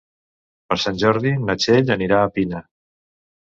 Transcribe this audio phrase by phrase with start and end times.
[0.71, 2.65] Per Sant Jordi na Txell anirà a Pina.